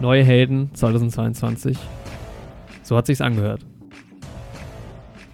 [0.00, 1.76] Neue Helden 2022.
[2.82, 3.62] So hat sich's angehört.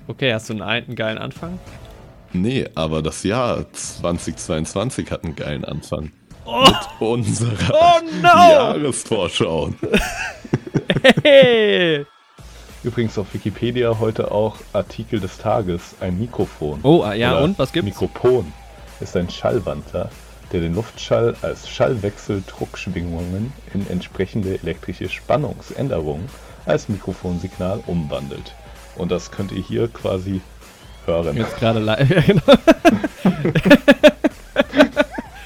[0.07, 1.59] Okay, hast du einen, einen geilen Anfang?
[2.33, 6.13] Nee, aber das Jahr 2022 hat einen geilen Anfang.
[6.45, 8.29] Oh, Mit unserer oh no!
[8.29, 9.71] Jahresvorschau.
[11.23, 12.05] Hey!
[12.85, 16.81] Übrigens auf Wikipedia heute auch Artikel des Tages, ein Mikrofon.
[16.83, 17.87] Oh, ah, ja, Oder und was gibt's?
[17.87, 18.53] Mikropon
[19.01, 20.11] ist ein Schallwandler,
[20.53, 26.29] der den Luftschall als Schallwechseldruckschwingungen in entsprechende elektrische Spannungsänderungen
[26.67, 28.55] als Mikrofonsignal umwandelt.
[28.97, 30.41] Und das könnt ihr hier quasi
[31.07, 31.37] hören.
[31.37, 32.09] Jetzt gerade live.
[32.11, 32.43] Ja, genau.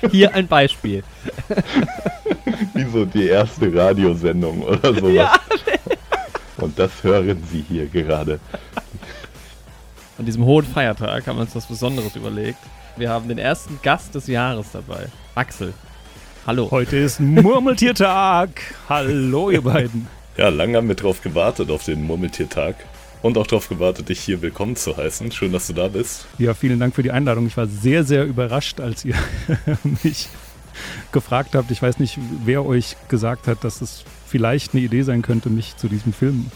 [0.11, 1.03] Hier ein Beispiel.
[2.75, 5.13] Wie so die erste Radiosendung oder sowas.
[5.13, 5.35] Ja.
[6.59, 8.39] Und das hören Sie hier gerade.
[10.19, 12.59] An diesem hohen Feiertag haben wir uns was Besonderes überlegt.
[12.97, 15.09] Wir haben den ersten Gast des Jahres dabei.
[15.35, 15.75] Axel.
[16.47, 16.71] Hallo.
[16.71, 18.49] Heute ist Murmeltiertag.
[18.89, 20.09] Hallo, ihr beiden.
[20.39, 22.77] Ja, lange haben wir drauf gewartet auf den Murmeltiertag.
[23.23, 25.33] Und auch darauf gewartet, dich hier willkommen zu heißen.
[25.33, 26.27] Schön, dass du da bist.
[26.37, 27.47] Ja, vielen Dank für die Einladung.
[27.47, 29.15] Ich war sehr, sehr überrascht, als ihr
[30.03, 30.29] mich
[31.11, 31.71] gefragt habt.
[31.71, 35.79] Ich weiß nicht, wer euch gesagt hat, dass es vielleicht eine Idee sein könnte, mich
[35.79, 36.51] zu diesem Film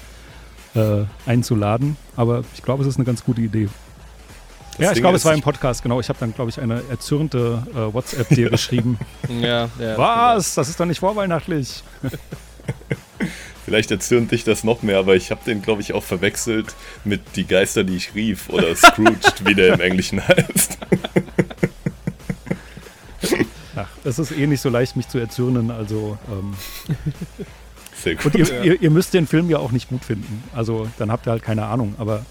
[0.74, 1.96] äh, einzuladen.
[2.16, 3.70] Aber ich glaube, es ist eine ganz gute Idee.
[4.76, 6.00] Das ja, ich Ding glaube, es war im Podcast, genau.
[6.00, 8.98] Ich habe dann, glaube ich, eine erzürnte äh, WhatsApp dir geschrieben.
[9.28, 9.98] Ja, ja.
[9.98, 10.54] Was?
[10.54, 11.82] Das ist doch nicht vorweihnachtlich.
[13.64, 17.20] Vielleicht erzürnt dich das noch mehr, aber ich habe den, glaube ich, auch verwechselt mit
[17.36, 20.78] Die Geister, die ich rief oder Scrooged, wie der im Englischen heißt.
[23.76, 25.70] Ach, es ist eh nicht so leicht, mich zu erzürnen.
[25.70, 26.54] Also, ähm,
[27.94, 28.26] Sehr gut.
[28.26, 30.42] und ihr, ihr, ihr müsst den Film ja auch nicht gut finden.
[30.54, 31.94] Also, dann habt ihr halt keine Ahnung.
[31.98, 32.24] Aber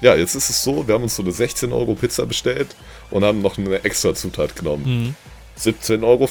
[0.00, 2.74] Ja, jetzt ist es so, wir haben uns so eine 16 Euro Pizza bestellt
[3.10, 4.84] und haben noch eine extra Zutat genommen.
[4.84, 5.14] Mhm.
[5.58, 6.28] 17,50 Euro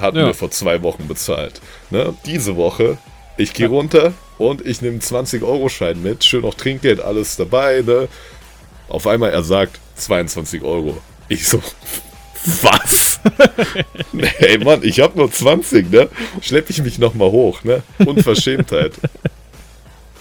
[0.00, 0.26] hatten Ja.
[0.26, 1.60] wir vor zwei Wochen bezahlt.
[1.90, 2.14] Ne?
[2.26, 2.96] Diese Woche,
[3.36, 7.82] ich gehe runter und ich nehme einen 20-Euro-Schein mit, schön noch Trinkgeld, alles dabei.
[7.86, 8.08] Ne?
[8.88, 10.98] Auf einmal er sagt 22 Euro.
[11.28, 11.62] Ich so,
[12.62, 13.20] was?
[14.38, 16.08] hey Mann, ich habe nur 20, ne?
[16.40, 17.82] Schlepp ich mich nochmal hoch, ne?
[17.98, 18.92] Unverschämtheit.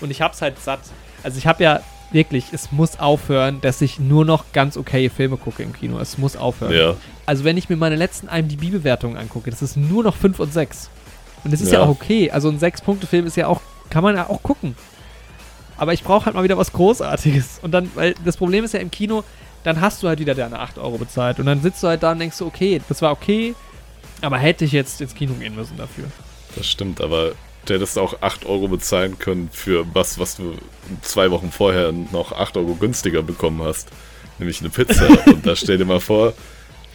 [0.02, 0.82] Und ich hab's halt satt.
[1.24, 5.38] Also ich habe ja wirklich, es muss aufhören, dass ich nur noch ganz okay Filme
[5.38, 6.00] gucke im Kino.
[6.00, 6.74] Es muss aufhören.
[6.74, 6.96] Ja.
[7.26, 10.90] Also wenn ich mir meine letzten IMDb-Bewertungen angucke, das ist nur noch 5 und 6.
[11.44, 11.86] Und das ist ja, Ja.
[11.86, 12.32] auch okay.
[12.32, 14.76] Also ein 6-Punkte-Film ist ja auch, kann man ja auch gucken.
[15.78, 17.60] Aber ich brauche halt mal wieder was Großartiges.
[17.62, 19.24] Und dann, weil das Problem ist ja im Kino,
[19.64, 21.40] dann hast du halt wieder deine 8 Euro bezahlt.
[21.40, 23.56] Und dann sitzt du halt da und denkst so, okay, das war okay,
[24.22, 26.06] aber hätte ich jetzt ins Kino gehen müssen dafür.
[26.56, 27.32] Das stimmt, aber
[27.70, 30.56] du hättest auch 8 Euro bezahlen können für was, was du
[31.02, 33.90] zwei Wochen vorher noch 8 Euro günstiger bekommen hast.
[34.40, 35.08] Nämlich eine Pizza.
[35.28, 36.34] Und da stell dir mal vor,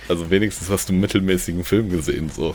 [0.09, 2.55] also wenigstens hast du einen mittelmäßigen Film gesehen, so.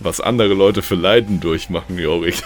[0.00, 2.42] Was andere Leute für Leiden durchmachen, Jorik.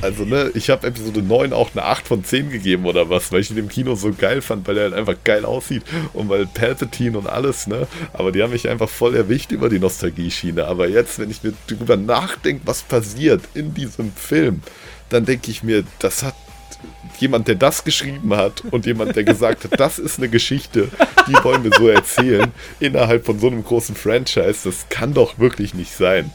[0.00, 3.40] Also, ne, ich habe Episode 9 auch eine 8 von 10 gegeben oder was, weil
[3.40, 5.82] ich ihn im Kino so geil fand, weil er halt einfach geil aussieht
[6.12, 9.78] und weil Palpatine und alles, ne, aber die haben mich einfach voll erwischt über die
[9.78, 10.66] Nostalgie-Schiene.
[10.66, 14.62] Aber jetzt, wenn ich mir drüber nachdenke, was passiert in diesem Film,
[15.08, 16.34] dann denke ich mir, das hat
[17.18, 20.88] jemand, der das geschrieben hat und jemand, der gesagt hat, das ist eine Geschichte,
[21.26, 25.74] die wollen wir so erzählen, innerhalb von so einem großen Franchise, das kann doch wirklich
[25.74, 26.30] nicht sein.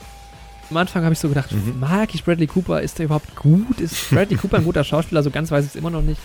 [0.73, 2.81] Am Anfang habe ich so gedacht, mag ich Bradley Cooper?
[2.81, 3.79] Ist der überhaupt gut?
[3.79, 5.21] Ist Bradley Cooper ein guter Schauspieler?
[5.21, 6.19] So ganz weiß ich es immer noch nicht.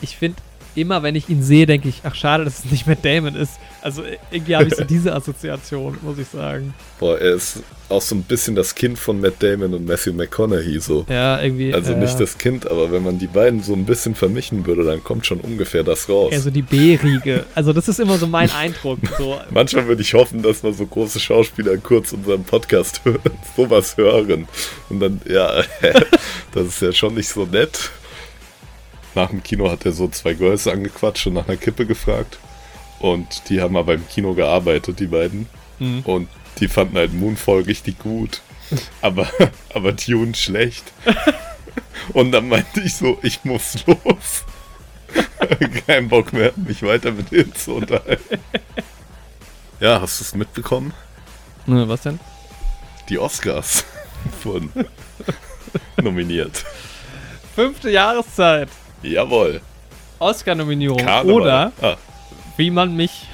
[0.00, 0.38] Ich finde,
[0.74, 3.58] immer wenn ich ihn sehe, denke ich, ach schade, dass es nicht Matt Damon ist.
[3.82, 6.74] Also irgendwie habe ich so diese Assoziation, muss ich sagen.
[6.98, 10.80] Boah, er ist auch so ein bisschen das Kind von Matt Damon und Matthew McConaughey
[10.80, 11.04] so.
[11.08, 11.74] Ja, irgendwie.
[11.74, 14.84] Also äh, nicht das Kind, aber wenn man die beiden so ein bisschen vermischen würde,
[14.84, 16.32] dann kommt schon ungefähr das raus.
[16.32, 17.44] Also die B-Riege.
[17.54, 18.98] Also das ist immer so mein Eindruck.
[19.18, 23.20] So, Manchmal würde ich hoffen, dass mal so große Schauspieler kurz unseren Podcast hören,
[23.56, 24.48] sowas hören.
[24.88, 25.62] Und dann, ja,
[26.52, 27.90] das ist ja schon nicht so nett.
[29.14, 32.38] Nach dem Kino hat er so zwei Girls angequatscht und nach einer Kippe gefragt.
[32.98, 35.46] Und die haben aber im Kino gearbeitet, die beiden.
[35.78, 36.00] Mhm.
[36.00, 36.28] Und
[36.60, 38.40] die fanden halt Moonfall richtig gut.
[39.02, 39.28] Aber,
[39.74, 40.94] aber Tune schlecht.
[42.14, 44.44] Und dann meinte ich so, ich muss los.
[45.86, 48.38] Kein Bock mehr, mich weiter mit denen zu unterhalten.
[49.78, 50.94] Ja, hast du es mitbekommen?
[51.66, 52.18] Ne, was denn?
[53.10, 53.84] Die Oscars
[54.42, 54.72] wurden
[56.00, 56.64] nominiert.
[57.54, 58.68] Fünfte Jahreszeit.
[59.02, 59.60] Jawohl.
[60.18, 61.06] Oscar-Nominierung.
[61.24, 61.96] Oder Ah,
[62.56, 63.26] wie man mich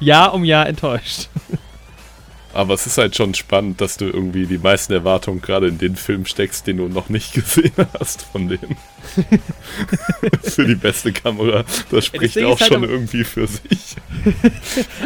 [0.00, 1.28] Jahr um Jahr enttäuscht.
[2.54, 5.94] aber es ist halt schon spannend, dass du irgendwie die meisten Erwartungen gerade in den
[5.96, 8.76] Film steckst, den du noch nicht gesehen hast von denen.
[10.42, 11.64] für die beste Kamera.
[11.90, 13.96] Das spricht Ding auch halt schon irgendwie für sich.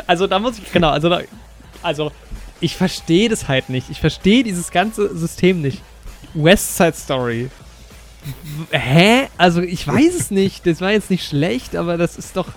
[0.06, 1.20] Also da muss ich, genau, also, da,
[1.82, 2.12] also
[2.60, 3.90] Ich verstehe das halt nicht.
[3.90, 5.82] Ich verstehe dieses ganze System nicht.
[6.32, 7.50] West Side Story.
[8.71, 9.29] Hä?
[9.37, 10.67] Also ich weiß es nicht.
[10.67, 12.49] Das war jetzt nicht schlecht, aber das ist doch,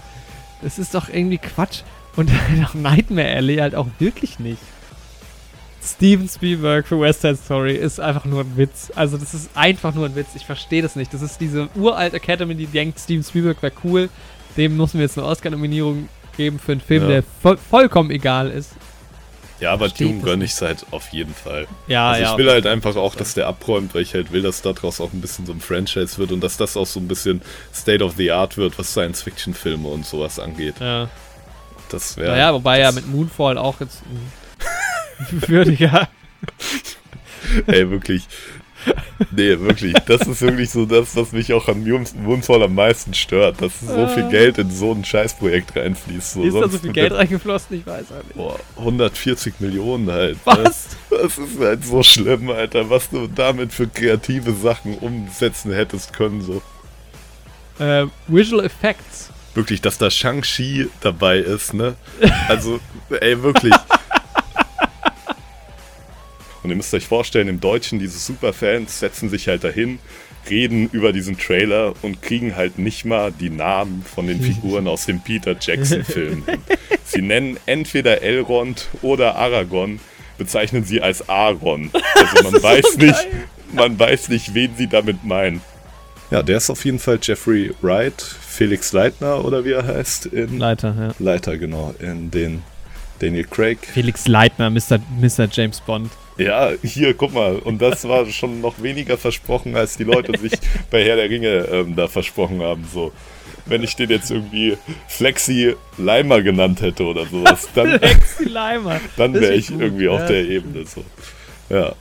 [0.62, 1.81] das ist doch irgendwie Quatsch.
[2.16, 2.31] Und
[2.66, 4.62] auch Nightmare Alley halt auch wirklich nicht.
[5.84, 8.92] Steven Spielberg für West Side Story ist einfach nur ein Witz.
[8.96, 10.30] Also das ist einfach nur ein Witz.
[10.36, 11.14] Ich verstehe das nicht.
[11.14, 14.10] Das ist diese uralt Academy, die denkt, Steven Spielberg wäre cool.
[14.58, 17.10] Dem müssen wir jetzt eine Oscar-Nominierung geben für einen Film, Ja.
[17.10, 18.72] der voll, vollkommen egal ist.
[19.59, 21.68] Ja, aber das gönne ich halt auf jeden Fall.
[21.88, 22.31] Ja, also ja.
[22.31, 25.13] ich will halt einfach auch, dass der abräumt, weil ich halt will, dass daraus auch
[25.13, 27.42] ein bisschen so ein Franchise wird und dass das auch so ein bisschen
[27.74, 30.75] State of the Art wird, was Science-Fiction-Filme und sowas angeht.
[30.80, 31.09] ja.
[31.89, 32.31] Das wäre.
[32.31, 34.01] Naja, wobei ja mit Moonfall auch jetzt
[35.31, 36.10] würdiger.
[37.68, 38.27] Ey, wirklich.
[39.31, 39.94] Nee, wirklich.
[40.06, 43.80] Das ist wirklich so das, was mich auch an Moon- Moonfall am meisten stört, dass
[43.80, 44.30] so viel Ah.
[44.30, 46.34] Geld in so ein Scheißprojekt reinfließt.
[46.34, 47.78] So, ist da so viel Geld reingeflossen?
[47.80, 48.36] Ich weiß halt nicht.
[48.38, 50.36] Boah, 140 Millionen halt.
[50.36, 50.42] ne?
[50.45, 50.89] Was?
[51.10, 56.42] Das ist halt so schlimm, Alter, was du damit für kreative Sachen umsetzen hättest können.
[56.42, 56.62] So.
[57.84, 59.30] Äh, Visual Effects.
[59.56, 61.95] Wirklich, dass da Shang-Chi dabei ist, ne?
[62.48, 62.80] Also,
[63.10, 63.74] ey, wirklich.
[66.68, 70.00] Und ihr müsst euch vorstellen, im Deutschen, diese Superfans setzen sich halt dahin,
[70.50, 75.06] reden über diesen Trailer und kriegen halt nicht mal die Namen von den Figuren aus
[75.06, 76.44] dem Peter Jackson-Film.
[77.06, 80.02] Sie nennen entweder Elrond oder Aragorn,
[80.38, 81.90] bezeichnen sie als Aaron.
[81.94, 83.28] Also man weiß nicht,
[83.72, 85.62] man weiß nicht, wen sie damit meinen.
[86.31, 90.60] Ja, der ist auf jeden Fall Jeffrey Wright, Felix Leitner oder wie er heißt in
[90.60, 91.13] Leiter, ja.
[91.18, 92.62] Leiter, genau, in den
[93.20, 93.80] Daniel Craig.
[93.94, 95.00] Felix Leitner, Mr.
[95.22, 95.48] Mr.
[95.50, 96.12] James Bond.
[96.38, 100.51] Ja, hier, guck mal, und das war schon noch weniger versprochen, als die Leute sich
[100.92, 102.88] bei Herr der Ringe ähm, da versprochen haben.
[102.94, 103.12] So,
[103.66, 108.00] wenn ich den jetzt irgendwie Flexi Leimer genannt hätte oder sowas, dann,
[109.18, 110.28] dann wäre ich gut, irgendwie auf ja.
[110.28, 110.86] der Ebene.
[110.86, 111.04] So.
[111.69, 111.94] Ja,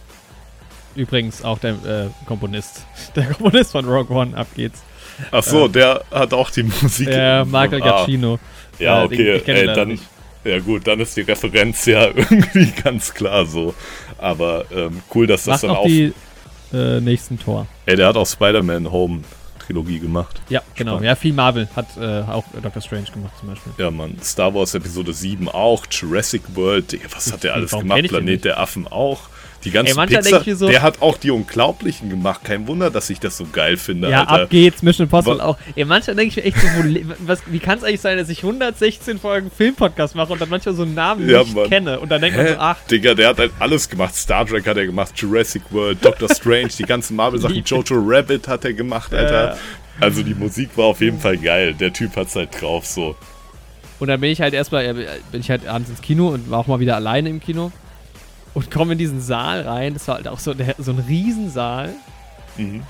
[0.94, 2.86] Übrigens auch der äh, Komponist.
[3.14, 4.82] Der Komponist von Rogue One, ab geht's.
[5.30, 7.06] ach so, der hat auch die Musik.
[7.08, 8.38] Der Michael Ah, Giacchino.
[8.78, 10.02] Ja, Äh, den- okay, ey, dann, nicht.
[10.46, 13.74] Ja gut, dann ist die Referenz ja irgendwie ganz klar so.
[14.18, 15.86] Aber ähm, cool, dass das Macht dann auch.
[15.86, 16.12] die
[16.72, 17.66] äh, nächsten Tor.
[17.86, 19.22] Ey, der hat auch Spider-Man Home
[19.66, 20.40] Trilogie gemacht.
[20.48, 20.92] Ja, genau.
[20.92, 21.06] Spannend.
[21.06, 23.72] Ja, viel Marvel hat äh, auch Doctor Strange gemacht zum Beispiel.
[23.78, 24.16] Ja, Mann.
[24.22, 25.86] Star Wars Episode 7 auch.
[25.90, 26.92] Jurassic World.
[26.92, 28.08] Digga, was hat der alles Warum gemacht?
[28.08, 29.28] Planet der Affen auch.
[29.64, 30.46] Die ganzen Ey, Pixar.
[30.46, 32.42] ich so- der hat auch die Unglaublichen gemacht.
[32.44, 34.42] Kein Wunder, dass ich das so geil finde, Ja, Alter.
[34.44, 35.56] ab geht's, Mission Impossible auch.
[35.74, 38.28] Ey, manchmal denke ich mir echt so, wo, was, wie kann es eigentlich sein, dass
[38.28, 41.68] ich 116 Folgen Filmpodcast mache und dann manchmal so einen Namen Ja, nicht Mann.
[41.68, 42.52] kenne und dann denkt man Hä?
[42.52, 44.14] so, ach, Digga, der hat halt alles gemacht.
[44.14, 47.64] Star Trek hat er gemacht, Jurassic World, Doctor Strange, die ganzen Marvel-Sachen.
[47.64, 49.50] Jojo Rabbit hat er gemacht, Alter.
[49.54, 49.56] Ja.
[49.98, 51.74] Also die Musik war auf jeden Fall geil.
[51.74, 53.16] Der Typ hat's halt drauf, so.
[53.98, 54.94] Und dann bin ich halt erstmal, äh,
[55.32, 57.72] bin ich halt abends ins Kino und war auch mal wieder alleine im Kino
[58.56, 59.92] und komme in diesen Saal rein.
[59.94, 61.90] Das war halt auch so, der, so ein Riesensaal
[62.56, 62.84] Mhm.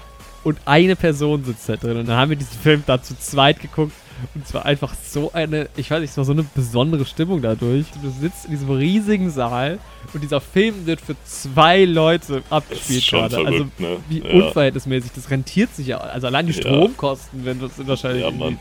[0.44, 1.96] und eine Person sitzt da drin.
[1.96, 3.92] Und dann haben wir diesen Film da zu zweit geguckt
[4.34, 7.42] und es war einfach so eine, ich weiß nicht, es war so eine besondere Stimmung
[7.42, 7.86] dadurch.
[8.00, 9.80] Du sitzt in diesem riesigen Saal
[10.14, 13.38] und dieser Film wird für zwei Leute abgespielt gerade.
[13.38, 13.96] Also verrückt, ne?
[14.08, 14.30] wie ja.
[14.46, 15.98] unverhältnismäßig, das rentiert sich ja.
[15.98, 16.60] Also allein die Ja.
[16.60, 18.58] Stromkosten, wenn das sind wahrscheinlich Ja, Mann.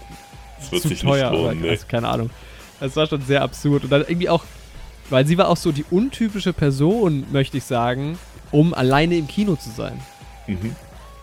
[0.59, 1.69] Das wird zu sich teuer, nicht lohnen, aber, nee.
[1.69, 2.29] also keine Ahnung.
[2.81, 3.83] Es war schon sehr absurd.
[3.83, 4.43] Und dann irgendwie auch,
[5.09, 8.17] weil sie war auch so die untypische Person, möchte ich sagen,
[8.51, 9.99] um alleine im Kino zu sein.
[10.47, 10.75] Mhm.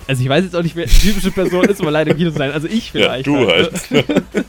[0.09, 2.31] Also ich weiß jetzt auch nicht, wer die typische Person ist, um alleine im Kino
[2.33, 2.51] zu sein.
[2.53, 3.27] Also ich Ja, vielleicht.
[3.27, 3.47] du ne?
[3.47, 3.73] halt.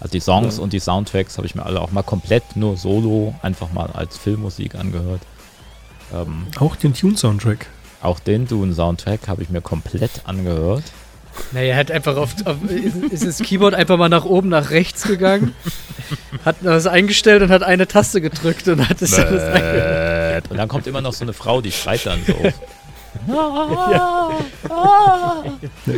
[0.00, 0.62] Also die Songs Ja.
[0.62, 4.16] und die Soundtracks habe ich mir alle auch mal komplett nur solo einfach mal als
[4.16, 5.22] Filmmusik angehört.
[6.14, 7.66] Ähm, Auch den Tune-Soundtrack.
[8.00, 10.84] auch den Dune-Soundtrack habe ich mir komplett angehört.
[11.52, 14.70] Naja, er hat einfach auf, auf ist, ist das Keyboard einfach mal nach oben, nach
[14.70, 15.52] rechts gegangen,
[16.44, 20.50] hat das eingestellt und hat eine Taste gedrückt und hat es alles eingehört.
[20.50, 22.34] Und dann kommt immer noch so eine Frau, die schreit dann so.
[23.26, 24.30] Ja,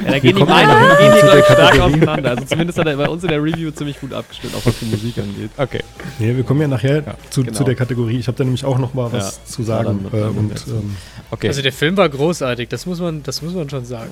[0.07, 1.81] da gehen die nachher gehen die, zu glaub der ich, stark Kategorie.
[1.81, 2.31] auseinander.
[2.31, 4.85] Also zumindest hat er bei uns in der Review ziemlich gut abgestimmt, auch was die
[4.87, 5.51] Musik angeht.
[5.57, 5.81] Okay.
[6.19, 7.57] Nee, wir kommen ja nachher zu, genau.
[7.57, 8.19] zu der Kategorie.
[8.19, 9.45] Ich habe da nämlich auch noch mal was Ja.
[9.53, 10.01] zu sagen.
[10.05, 10.97] Ja, dann- äh, dann- und ähm,
[11.33, 11.49] Okay.
[11.49, 14.11] Also der Film war großartig, das muss man, das muss man schon sagen.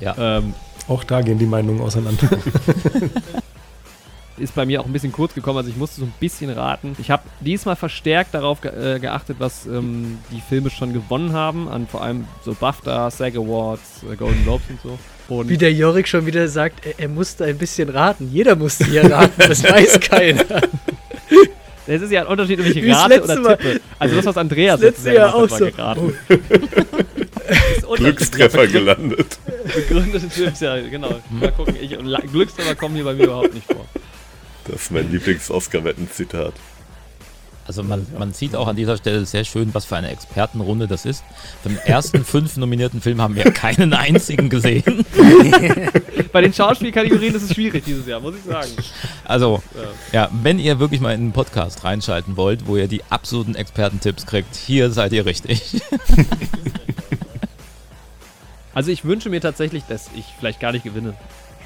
[0.00, 0.54] Ähm,
[0.88, 2.28] auch da gehen die Meinungen auseinander.
[4.38, 6.96] ist bei mir auch ein bisschen kurz gekommen, also ich musste so ein bisschen raten.
[6.98, 11.68] Ich habe diesmal verstärkt darauf ge äh, geachtet, was ähm, die Filme schon gewonnen haben,
[11.68, 14.98] an vor allem so BAFTA, SAG Awards, äh, Golden Globes und so.
[15.28, 18.28] Und Wie der Jorik schon wieder sagt, er, er musste ein bisschen raten.
[18.32, 20.44] Jeder musste hier raten, das weiß keiner.
[21.86, 23.56] es ist ja ein Unterschied, ob ich rate oder Mal.
[23.56, 23.80] tippe.
[23.98, 25.66] Also das, was Andreas Das letzte Jahr auch so.
[25.66, 26.14] geraten.
[27.86, 28.16] Unterschiedlich.
[28.16, 29.38] Glückstreffer gelandet.
[29.74, 31.20] Begründete Tipps, ja, genau.
[31.30, 31.96] Mal gucken, ich,
[32.30, 33.86] Glückstreffer kommen hier bei mir überhaupt nicht vor.
[34.72, 36.54] Das ist mein Lieblings-Oscar-Wetten-Zitat.
[37.66, 41.04] Also man, man sieht auch an dieser Stelle sehr schön, was für eine Expertenrunde das
[41.04, 41.22] ist.
[41.62, 45.04] Von den ersten fünf nominierten Filmen haben wir keinen einzigen gesehen.
[46.32, 48.70] Bei den Schauspielkategorien ist es schwierig dieses Jahr, muss ich sagen.
[49.24, 49.62] Also,
[50.12, 54.24] ja, wenn ihr wirklich mal in einen Podcast reinschalten wollt, wo ihr die absoluten Expertentipps
[54.24, 55.82] kriegt, hier seid ihr richtig.
[58.74, 61.14] Also ich wünsche mir tatsächlich, dass ich vielleicht gar nicht gewinne.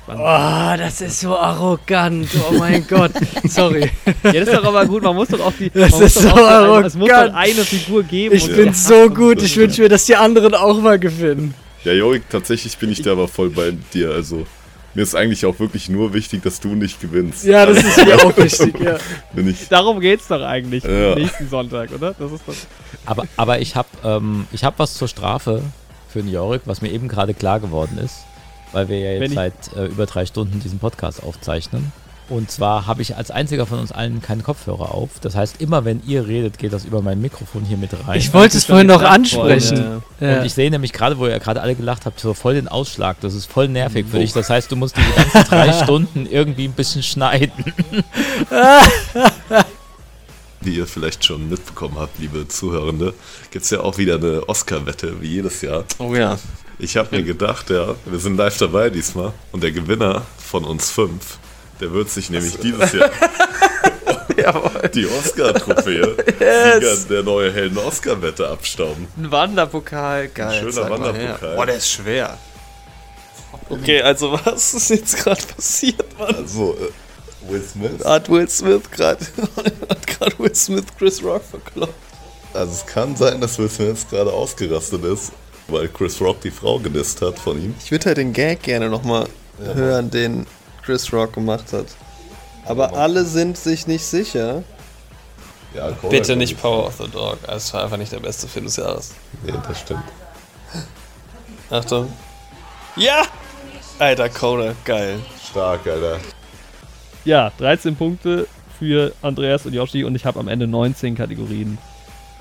[0.06, 0.22] Spannend.
[0.24, 2.28] Oh, das ist so arrogant.
[2.48, 3.10] Oh mein Gott.
[3.48, 3.90] Sorry.
[4.22, 5.68] Ja, das ist doch aber gut, man muss doch auch die.
[5.70, 6.86] Das ist so auch die- arrogant.
[6.86, 8.34] Es muss doch eine Figur geben.
[8.34, 9.42] Ich bin so gut.
[9.42, 11.54] Ich wünsche mir, dass die anderen auch mal gewinnen.
[11.84, 14.10] Ja, Jorik, tatsächlich bin ich da aber voll bei dir.
[14.10, 14.46] Also,
[14.94, 17.44] mir ist eigentlich auch wirklich nur wichtig, dass du nicht gewinnst.
[17.44, 18.74] Ja, das ist mir auch wichtig.
[18.80, 18.96] Ja.
[19.70, 21.14] Darum geht's doch eigentlich Ja.
[21.14, 22.14] nächsten Sonntag, oder?
[22.18, 22.54] Das ist doch.
[23.04, 25.62] Aber, aber ich habe ähm, ich hab was zur Strafe
[26.12, 28.14] für den Jorik, was mir eben gerade klar geworden ist,
[28.72, 31.92] weil wir ja jetzt seit äh, über drei Stunden diesen Podcast aufzeichnen.
[32.28, 35.10] Und zwar habe ich als einziger von uns allen keinen Kopfhörer auf.
[35.20, 38.18] Das heißt, immer wenn ihr redet, geht das über mein Mikrofon hier mit rein.
[38.18, 40.02] Ich wollte es vorhin noch ansprechen.
[40.20, 40.38] Ja.
[40.38, 43.20] Und ich sehe nämlich gerade, wo ihr gerade alle gelacht habt, so voll den Ausschlag.
[43.20, 44.32] Das ist voll nervig für dich.
[44.32, 47.64] Das heißt, du musst diese ganzen drei Stunden irgendwie ein bisschen schneiden.
[50.62, 53.14] wie ihr vielleicht schon mitbekommen habt, liebe Zuhörende,
[53.52, 55.84] gibt es ja auch wieder eine Oscar-Wette, wie jedes Jahr.
[55.98, 56.36] Oh ja.
[56.78, 60.90] Ich habe mir gedacht, ja, wir sind live dabei diesmal und der Gewinner von uns
[60.90, 61.38] fünf,
[61.80, 63.10] der wird sich nämlich dieses Jahr
[64.36, 64.88] Jawohl.
[64.94, 67.06] die Oscar-Trophäe, Yes.
[67.08, 69.06] Der neue Helden Oscar-Wette abstauben.
[69.16, 70.48] Ein Wanderpokal, geil.
[70.66, 71.56] Ein schöner Wanderpokal.
[71.56, 72.36] Boah, der ist schwer.
[73.70, 76.34] Okay, also was ist jetzt gerade passiert, Mann?
[76.36, 78.04] Also, äh, Will Smith.
[78.04, 79.24] Hat Will Smith gerade
[79.88, 81.94] hat gerade Will Smith Chris Rock verkloppt.
[82.52, 85.32] Also es kann sein, dass Will Smith gerade ausgerastet ist,
[85.68, 87.74] weil Chris Rock die Frau gedisst hat von ihm.
[87.82, 89.26] Ich würde halt den Gag gerne nochmal
[89.58, 90.46] hören, den
[90.82, 91.86] Chris Rock gemacht hat.
[92.64, 94.62] Aber alle sind sich nicht sicher.
[95.74, 97.38] Ja, Cora Bitte kann nicht Power of the Dog.
[97.46, 99.14] Es war einfach nicht der beste Film des Jahres.
[99.44, 100.02] Nee, das stimmt.
[101.70, 102.12] Achtung.
[102.96, 103.22] Ja!
[103.98, 105.18] Alter, Coda, geil.
[105.50, 106.18] Stark, Alter.
[107.24, 108.46] Ja, 13 Punkte
[108.78, 111.78] für Andreas und Yoshi und ich habe am Ende 19 Kategorien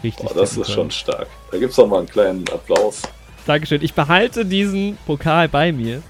[0.03, 0.27] richtig.
[0.27, 0.75] Boah, das ist können.
[0.75, 1.27] schon stark.
[1.51, 3.01] Da gibt's doch mal einen kleinen Applaus.
[3.45, 3.83] Dankeschön.
[3.83, 6.01] Ich behalte diesen Pokal bei mir.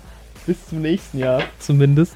[0.46, 2.16] Bis zum nächsten Jahr zumindest.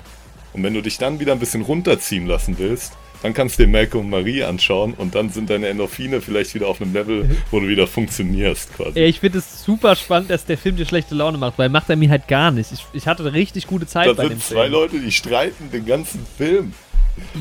[0.54, 3.70] Und wenn du dich dann wieder ein bisschen runterziehen lassen willst, dann kannst du dir
[3.70, 7.60] Malcolm und Marie anschauen und dann sind deine Endorphine vielleicht wieder auf einem Level, wo
[7.60, 8.98] du wieder funktionierst quasi.
[8.98, 11.90] Ey, ich finde es super spannend, dass der Film dir schlechte Laune macht, weil macht
[11.90, 12.72] er mir halt gar nicht.
[12.72, 14.72] Ich, ich hatte eine richtig gute Zeit Da bei dem sind zwei Film.
[14.72, 16.74] Leute, die streiten den ganzen Film.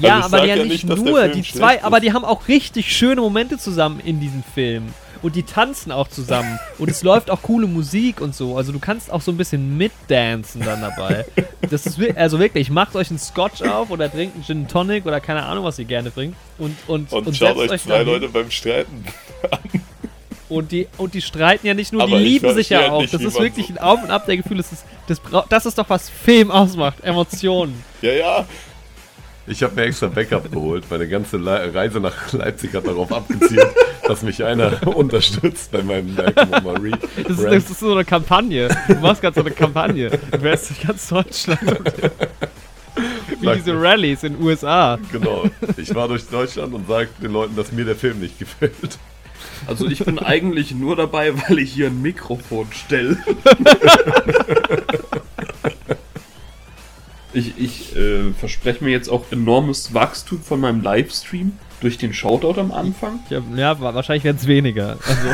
[0.00, 2.92] Ja, Also aber ja ja nicht nur, Film die zwei, aber die haben auch richtig
[2.96, 4.92] schöne Momente zusammen in diesem Film.
[5.22, 6.58] Und die tanzen auch zusammen.
[6.78, 8.56] Und es läuft auch coole Musik und so.
[8.56, 11.24] Also du kannst auch so ein bisschen mitdancen dann dabei.
[11.70, 15.20] Das ist also wirklich, macht euch einen Scotch auf oder trinkt einen Gin Tonic oder
[15.20, 16.36] keine Ahnung, was ihr gerne trinkt.
[16.58, 18.02] Und, und, Und, und schaut euch zwei.
[18.02, 19.04] Leute beim Streiten.
[20.48, 23.02] Und die, und die streiten ja nicht nur, Aber die lieben sich ja verstehe auch.
[23.10, 24.62] Das ist wirklich so- ein Auf und Ab der Gefühle.
[24.62, 25.20] Das ist, das,
[25.50, 27.00] das ist doch, was Film ausmacht.
[27.02, 27.82] Emotionen.
[28.00, 28.46] Ja, ja.
[29.48, 30.84] Ich habe mir extra Backup geholt.
[30.90, 33.66] Meine ganze Le Reise nach Leipzig hat darauf abgezielt,
[34.06, 36.14] dass mich einer unterstützt bei meinem
[36.62, 36.94] Marie.
[37.26, 38.68] Das das ist so eine Kampagne.
[38.86, 40.10] Du machst gerade so eine Kampagne.
[40.10, 41.60] Du wärst durch ganz Deutschland.
[43.40, 43.82] Wie Sag diese mir.
[43.82, 44.98] Rallyes in den USA.
[45.12, 45.44] Genau.
[45.76, 48.98] Ich war durch Deutschland und sage den Leuten, dass mir der Film nicht gefällt.
[49.66, 53.18] Also ich bin eigentlich nur dabei, weil ich hier ein Mikrofon stelle.
[57.38, 62.58] ich ich äh, verspreche mir jetzt auch enormes Wachstum von meinem Livestream durch den Shoutout
[62.60, 63.20] am Anfang.
[63.30, 64.96] Ja, ja wa- wahrscheinlich werden es weniger.
[65.06, 65.28] Also,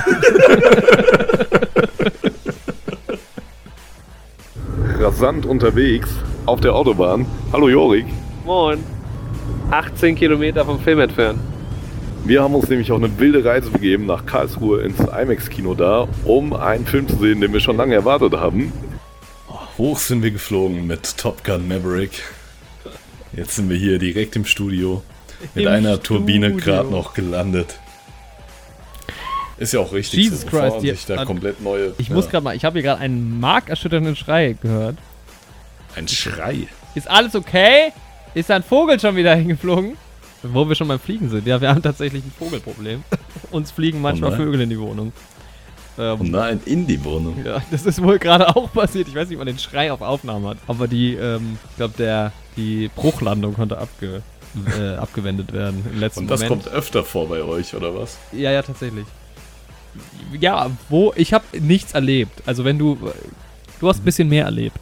[5.00, 6.10] Rasant unterwegs
[6.46, 7.26] auf der Autobahn.
[7.52, 8.06] Hallo Jorik.
[8.44, 8.78] moin.
[9.70, 11.38] 18 Kilometer vom Film entfernt.
[12.24, 16.52] Wir haben uns nämlich auf eine wilde Reise begeben nach Karlsruhe ins IMAX-Kino da, um
[16.54, 18.72] einen Film zu sehen, den wir schon lange erwartet haben.
[19.78, 22.22] Hoch sind wir geflogen mit Top Gun Maverick.
[23.36, 25.02] Jetzt sind wir hier direkt im Studio.
[25.54, 26.64] Mit Im einer Turbine Studio.
[26.64, 27.78] gerade noch gelandet.
[29.58, 31.92] Ist ja auch richtig Jesus so, Christ, die- sich da an- komplett neue...
[31.98, 34.96] Ich ja, muss gerade mal, ich habe hier gerade einen markerschütternden Schrei gehört.
[35.96, 36.66] Ein Schrei.
[36.94, 37.92] Ist alles okay?
[38.34, 39.96] Ist da ein Vogel schon wieder hingeflogen?
[40.42, 41.46] Wo wir schon beim Fliegen sind.
[41.46, 43.02] Ja, wir haben tatsächlich ein Vogelproblem.
[43.50, 44.40] Uns fliegen manchmal nein.
[44.40, 45.12] Vögel in die Wohnung.
[45.98, 47.36] Ähm, Oh nein, in die Wohnung.
[47.44, 49.08] Ja, das ist wohl gerade auch passiert.
[49.08, 50.58] Ich weiß nicht, ob man den Schrei auf Aufnahme hat.
[50.66, 54.22] Aber die, ähm, ich glaube, der, die Bruchlandung konnte abge,
[54.78, 56.64] äh, abgewendet werden im letzten Und das Moment.
[56.64, 58.18] kommt öfter vor bei euch, oder was?
[58.32, 59.06] Ja, ja, tatsächlich.
[60.40, 62.42] Ja, wo, ich habe nichts erlebt.
[62.46, 62.98] Also wenn du,
[63.80, 64.78] du hast ein bisschen mehr erlebt.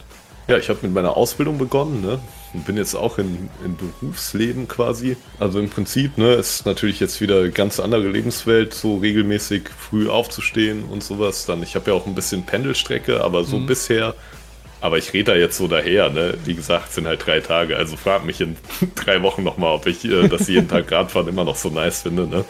[0.48, 2.18] Ja, ich habe mit meiner Ausbildung begonnen, ne?
[2.54, 5.16] Und bin jetzt auch in, im Berufsleben quasi.
[5.38, 10.08] Also im Prinzip, ne, ist natürlich jetzt wieder eine ganz andere Lebenswelt, so regelmäßig früh
[10.08, 11.46] aufzustehen und sowas.
[11.46, 13.66] Dann, ich habe ja auch ein bisschen Pendelstrecke, aber so Mhm.
[13.66, 14.14] bisher.
[14.82, 16.34] Aber ich rede da jetzt so daher, ne?
[16.44, 17.76] Wie gesagt, es sind halt drei Tage.
[17.76, 18.56] Also frag mich in
[18.96, 22.26] drei Wochen nochmal, ob ich äh, das jeden Tag Radfahren immer noch so nice finde,
[22.26, 22.44] ne?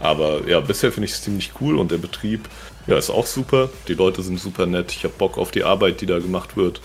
[0.00, 2.46] Aber ja, bisher finde ich es ziemlich cool und der Betrieb,
[2.86, 3.70] ja, ist auch super.
[3.88, 4.92] Die Leute sind super nett.
[4.92, 6.82] Ich habe Bock auf die Arbeit, die da gemacht wird.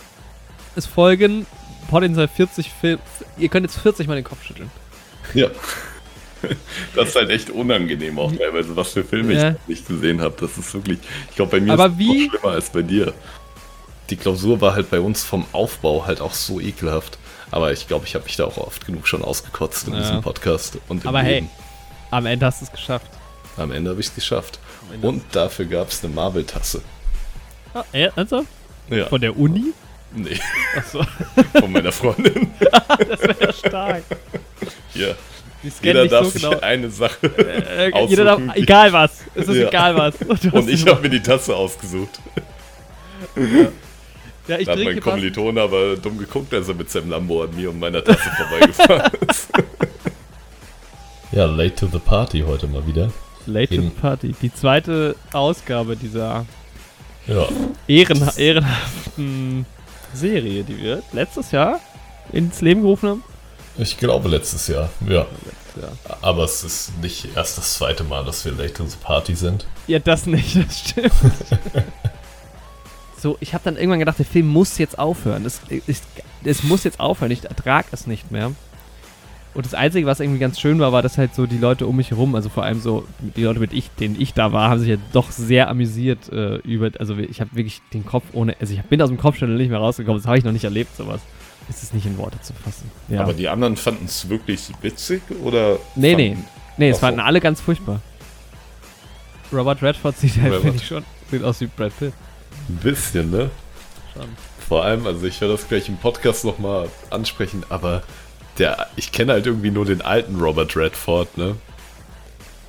[0.78, 1.46] Es folgen
[1.94, 3.00] potenziell 40 Filme.
[3.38, 4.70] Ihr könnt jetzt 40 Mal den Kopf schütteln.
[5.34, 5.48] Ja.
[6.94, 9.52] Das ist halt echt unangenehm auch teilweise, was für Filme Ja.
[9.52, 10.36] ich nicht gesehen habe.
[10.42, 13.14] Das ist wirklich, ich glaube, bei mir Aber ist es schlimmer als bei dir.
[14.10, 17.18] Die Klausur war halt bei uns vom Aufbau halt auch so ekelhaft.
[17.50, 20.02] Aber ich glaube, ich habe mich da auch oft genug schon ausgekotzt in Ja.
[20.02, 20.80] diesem Podcast.
[20.90, 21.50] Und Aber hey, Leben.
[22.12, 23.08] am Ende hast du es geschafft.
[23.56, 24.60] Am Ende habe ich es geschafft.
[25.02, 26.82] Und dafür gab es eine Marvel-Tasse.
[27.74, 28.48] Ah, ernsthaft?
[28.90, 29.06] Ja.
[29.06, 29.72] Von der Uni?
[30.16, 30.40] Nee,
[30.78, 31.04] Achso,
[31.60, 32.52] von meiner Freundin.
[32.60, 34.04] das wäre ja stark.
[34.96, 35.18] Scannen
[35.82, 36.60] Jeder darf so sich genau.
[36.60, 37.26] eine Sache.
[37.38, 38.56] Äh, jeder darf, aussuchen.
[38.56, 39.12] egal was.
[39.34, 39.68] Es ist Ja.
[39.70, 40.16] egal was.
[40.30, 42.20] Hast Und ich habe mir die Tasse ausgesucht.
[44.48, 45.00] ja, ich Da hat mein.
[45.00, 49.12] Kommiliton aber dumm geguckt, als er mit seinem Lambo an mir und meiner Tasse vorbeigefahren
[49.30, 49.48] ist.
[51.32, 53.12] Ja, late to the party heute mal wieder.
[53.46, 53.90] Late to the.
[53.90, 54.36] Party.
[54.42, 56.46] Die zweite Ausgabe dieser
[57.26, 57.48] Ja,
[57.88, 59.66] ehren, ehrenhaften
[60.14, 61.80] Serie, die wir letztes Jahr
[62.32, 63.24] ins Leben gerufen haben.
[63.78, 64.90] ich glaube letztes Jahr.
[65.08, 65.26] Ja.
[65.76, 66.16] Ja.
[66.22, 69.66] Aber es ist nicht erst das zweite Mal, dass wir the party sind.
[69.88, 71.12] Ja, das nicht, das stimmt.
[73.20, 75.46] so, ich habe dann irgendwann gedacht, der Film muss jetzt aufhören.
[75.46, 76.02] Es, es,
[76.44, 77.32] es muss jetzt aufhören.
[77.32, 78.52] Ich ertrage es nicht mehr.
[79.54, 81.96] Und das Einzige, was irgendwie ganz schön war, war, dass halt so die Leute um
[81.96, 84.80] mich herum, also vor allem so die Leute, mit ich, denen ich da war, haben
[84.80, 86.90] sich ja doch sehr amüsiert äh, über.
[87.00, 88.56] Also ich habe wirklich den Kopf ohne.
[88.60, 90.20] Also ich bin aus dem Kopfschütteln nicht mehr rausgekommen.
[90.20, 91.22] Das habe ich noch nicht erlebt, sowas.
[91.70, 92.90] Es ist nicht in Worte zu fassen.
[93.10, 93.22] Ja.
[93.22, 95.78] Aber die anderen fanden es wirklich witzig oder?
[95.96, 96.38] Nee, nee.
[96.78, 98.02] Nee, es fanden alle ganz furchtbar.
[99.52, 102.14] Robert Redford sieht halt, finde ich schon, sieht aus wie Brad Pitt.
[102.68, 103.52] Ein bisschen, ne?
[104.14, 104.30] Schon.
[104.68, 108.02] Vor allem, also ich werde das gleich im Podcast nochmal ansprechen, aber
[108.60, 111.56] der, ich kenne halt irgendwie nur den alten Robert Redford, ne?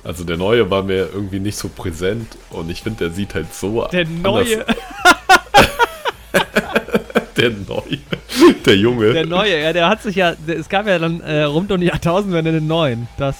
[0.03, 3.53] Also der neue war mir irgendwie nicht so präsent und ich finde, der sieht halt
[3.53, 4.63] so Der neue,
[7.37, 7.99] Der neue.
[8.65, 9.13] Der Junge.
[9.13, 11.79] der neue, ja, der hat sich ja, der, es gab ja dann äh, rund um
[11.81, 13.07] die Jahrtausendwende den neuen.
[13.17, 13.35] Das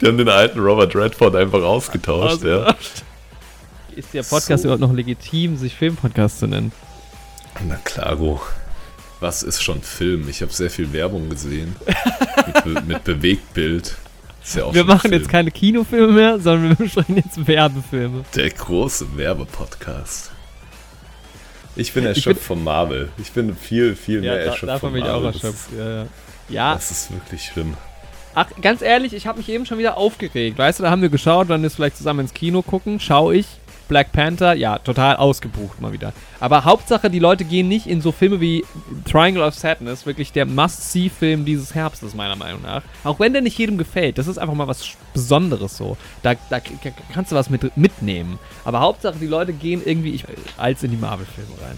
[0.00, 2.74] Die haben den alten Robert Redford einfach ausgetauscht, ja.
[3.96, 4.68] Ist der Podcast So.
[4.68, 6.72] überhaupt noch legitim, sich Filmpodcast zu nennen?
[7.66, 8.40] Na klaro.
[9.20, 10.28] Was ist schon Film?
[10.28, 11.76] Ich habe sehr viel Werbung gesehen.
[12.46, 13.96] mit, Be mit Bewegtbild.
[14.42, 15.14] Ist ja auch Wir machen Film.
[15.14, 18.24] jetzt keine Kinofilme mehr, sondern wir besprechen jetzt Werbefilme.
[18.34, 20.30] Der große Werbepodcast.
[21.76, 23.10] Ich bin Ich erschöpft von Marvel.
[23.18, 25.32] Ich bin viel, viel mehr da, erschöpft davon von bin ich auch Marvel.
[25.32, 25.68] Das erschöpft.
[25.78, 26.06] Ja, ja.
[26.48, 27.74] ja, Das ist wirklich schlimm.
[28.34, 30.56] ach, ganz ehrlich, ich habe mich eben schon wieder aufgeregt.
[30.58, 33.46] Weißt du, da haben wir geschaut, dann ist vielleicht zusammen ins Kino gucken, schau ich.
[33.90, 36.12] Black Panther, ja, total ausgebucht mal wieder.
[36.38, 38.64] Aber Hauptsache, die Leute gehen nicht in so Filme wie
[39.04, 42.82] Triangle of Sadness, wirklich der Must-See-Film dieses Herbstes, meiner Meinung nach.
[43.02, 45.96] Auch wenn der nicht jedem gefällt, das ist einfach mal was Besonderes so.
[46.22, 46.60] Da, da
[47.12, 48.38] kannst du was mit, mitnehmen.
[48.64, 50.24] Aber Hauptsache, die Leute gehen irgendwie ich,
[50.56, 51.76] als in die Marvel-Filme rein.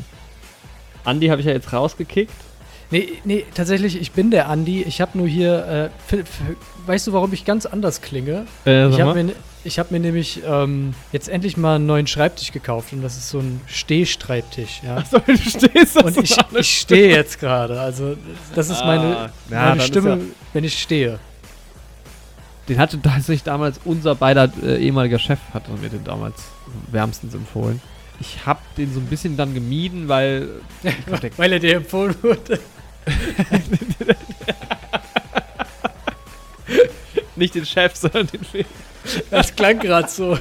[1.07, 2.33] Andy habe ich ja jetzt rausgekickt.
[2.91, 4.83] Nee, nee, tatsächlich, ich bin der Andi.
[4.83, 6.17] Ich habe nur hier, äh,
[6.85, 8.45] weißt du, warum ich ganz anders klinge?
[8.67, 9.33] Äh, Ich habe mir,
[9.65, 13.31] ich hab mir nämlich ähm, jetzt endlich mal einen neuen Schreibtisch gekauft und das ist
[13.31, 14.81] so ein Stehschreibtisch.
[14.85, 14.97] Ja?
[14.97, 17.81] Achso, du stehst das Und ich, ich stehe jetzt gerade.
[17.81, 18.17] Also,
[18.55, 20.19] das ist meine, Ah, ja, meine Stimme, ja-
[20.53, 21.19] wenn ich stehe.
[22.69, 26.37] Den hatte tatsächlich damals unser beider äh, ehemaliger Chef, hat mir den damals
[26.91, 27.81] wärmstens empfohlen.
[28.21, 30.49] Ich habe den so ein bisschen dann gemieden, weil.
[30.83, 32.61] Der- Weil er dir empfohlen wurde.
[37.37, 38.65] nicht den Chef, sondern den Film.
[39.31, 40.39] Das klang gerade so.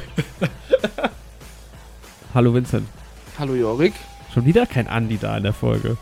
[2.33, 2.87] Hallo Vincent.
[3.39, 3.93] Hallo Jorik.
[4.33, 5.97] Schon wieder kein Andi da in der Folge.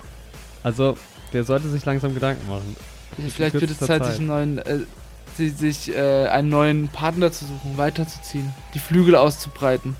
[0.63, 0.98] Also,
[1.34, 2.76] der sollte sich langsam Gedanken machen.
[3.34, 4.06] Vielleicht wird es Zeit, Zeit.
[4.06, 4.80] sich einen neuen, äh,
[5.36, 9.95] si- sich äh, einen neuen Partner zu suchen, weiterzuziehen, die Flügel auszubreiten.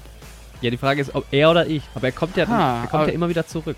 [0.62, 1.82] Ja, die Frage ist, ob er oder ich.
[1.96, 3.78] Aber er kommt ja, Ah, er kommt ja immer wieder zurück.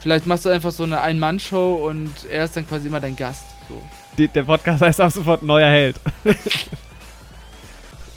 [0.00, 3.44] Vielleicht machst du einfach so eine Ein-Mann-Show und er ist dann quasi immer dein Gast.
[3.68, 3.80] So.
[4.18, 5.96] Die, der Podcast heißt ab sofort neuer Held.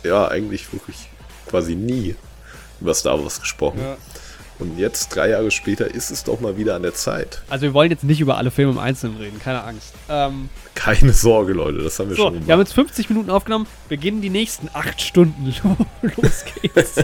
[0.04, 0.96] Ja, eigentlich wirklich
[1.48, 2.16] quasi nie
[2.80, 3.80] über Star Wars gesprochen.
[3.82, 3.98] Ja.
[4.60, 7.42] Und jetzt, drei Jahre später, ist es doch mal wieder an der Zeit.
[7.50, 9.94] Also, wir wollen jetzt nicht über alle Filme im Einzelnen reden, keine Angst.
[10.10, 12.60] Ähm, Keine Sorge, Leute, das haben wir So, schon wir haben gemacht.
[12.68, 15.56] jetzt 50 Minuten aufgenommen, beginnen die nächsten 8 Stunden.
[16.02, 16.96] Los geht's.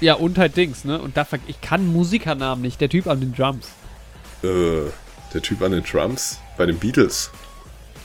[0.00, 1.00] ja, und halt Dings, ne?
[1.00, 3.68] Und da ver ich kann Musikernamen nicht, der Typ an den Drums.
[4.42, 4.90] Äh,
[5.32, 7.30] der Typ an den Drums bei den Beatles.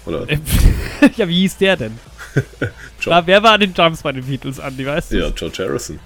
[0.06, 0.28] Oder?
[1.18, 1.98] ja, wie hieß der denn?
[3.06, 5.20] War, wer war an den Drums bei den Beatles, Andy, weißt du?
[5.20, 6.00] ja, George Harrison.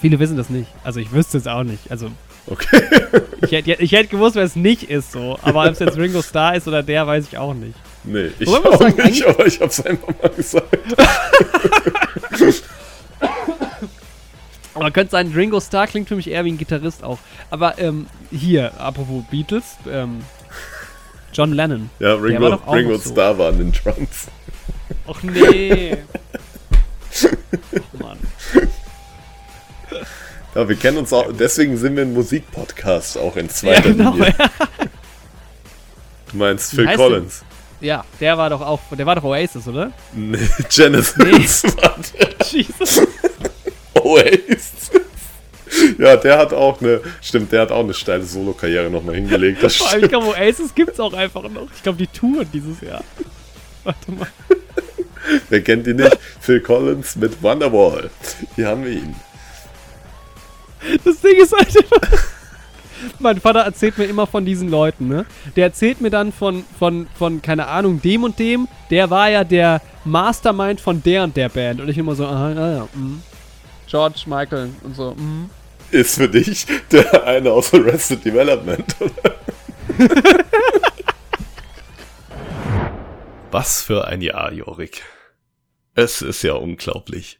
[0.00, 0.68] Viele wissen das nicht.
[0.82, 1.90] Also ich wüsste es auch nicht.
[1.90, 2.10] Also
[2.46, 2.82] Okay.
[3.40, 5.38] ich hätte, ich hätte gewusst, wer es nicht ist so.
[5.42, 7.74] Aber ob es jetzt Ringo Starr ist oder der, weiß ich auch nicht.
[8.04, 10.76] Nee, ich Wobei auch sagen, nicht, aber ich hab's einfach mal gesagt.
[14.74, 17.18] Aber könnte sein, Ringo Starr klingt für mich eher wie ein Gitarrist auch.
[17.50, 20.20] Aber ähm, hier, apropos Beatles, ähm,
[21.34, 21.90] John Lennon.
[21.98, 23.10] Ja, Der war Ringo, Ringo so.
[23.12, 24.28] Starr war an den Drums.
[25.06, 25.96] Och nee.
[27.12, 28.18] Ach, Mann.
[30.54, 34.12] Ja, wir kennen uns auch, deswegen sind wir ein Musikpodcast auch in Ja, zweiter genau.
[34.12, 34.34] Linie.
[36.30, 37.44] Du meinst Phil Collins?
[37.80, 39.92] Ja, der war doch auch, der war doch Oasis, oder?
[40.12, 40.38] Nee,
[40.70, 43.00] Genesis war der Jesus.
[43.94, 44.90] Oasis.
[45.98, 49.62] Ja, der hat auch eine, stimmt, der hat auch eine steile Solo-Karriere nochmal hingelegt.
[49.62, 51.68] Das Vor allem, ich glaube, Oasis gibt's auch einfach noch.
[51.74, 53.04] Ich glaube, die touren dieses Jahr.
[53.84, 54.28] Warte mal.
[55.48, 56.18] Wer kennt ihn nicht?
[56.40, 58.10] Phil Collins mit Wonderwall.
[58.56, 59.14] Hier haben wir ihn.
[61.04, 62.18] Das Ding ist halt immer.
[63.18, 65.26] Mein Vater erzählt mir immer von diesen Leuten, ne?
[65.56, 68.68] Der erzählt mir dann von, von, von, keine Ahnung, dem und dem.
[68.90, 71.80] Der war ja der Mastermind von der und der Band.
[71.80, 73.22] Und ich immer so, aha, ja, ja, mhm.
[73.86, 75.50] George Michael und so, mhm.
[75.94, 78.96] Ist für dich der eine aus Arrested Development?
[83.52, 85.04] Was für ein Jahr, Jorik.
[85.94, 87.38] Es ist ja unglaublich.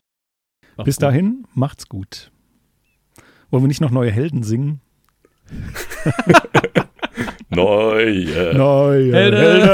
[0.84, 2.30] Bis dahin, macht's gut.
[3.50, 4.80] Wollen wir nicht noch neue Helden singen?
[7.48, 8.54] Neue.
[8.54, 9.66] Neue Helden.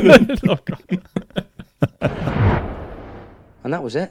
[0.00, 0.38] Helden.
[0.48, 0.84] oh Gott.
[3.64, 4.10] And that was it.